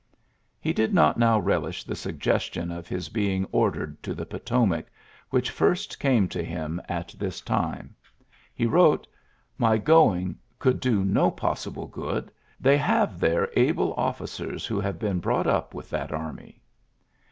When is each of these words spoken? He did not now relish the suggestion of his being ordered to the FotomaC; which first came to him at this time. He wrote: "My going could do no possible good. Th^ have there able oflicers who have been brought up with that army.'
He 0.59 0.73
did 0.73 0.95
not 0.95 1.19
now 1.19 1.37
relish 1.39 1.83
the 1.83 1.95
suggestion 1.95 2.71
of 2.71 2.87
his 2.87 3.07
being 3.07 3.45
ordered 3.51 4.01
to 4.01 4.15
the 4.15 4.25
FotomaC; 4.25 4.85
which 5.29 5.51
first 5.51 5.99
came 5.99 6.27
to 6.29 6.43
him 6.43 6.81
at 6.89 7.13
this 7.19 7.39
time. 7.39 7.93
He 8.55 8.65
wrote: 8.65 9.05
"My 9.59 9.77
going 9.77 10.39
could 10.57 10.79
do 10.79 11.05
no 11.05 11.29
possible 11.29 11.85
good. 11.85 12.31
Th^ 12.63 12.79
have 12.79 13.19
there 13.19 13.47
able 13.55 13.93
oflicers 13.93 14.65
who 14.65 14.79
have 14.79 14.97
been 14.97 15.19
brought 15.19 15.45
up 15.45 15.75
with 15.75 15.91
that 15.91 16.11
army.' 16.11 16.63